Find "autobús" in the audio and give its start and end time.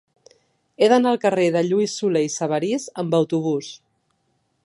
3.21-3.73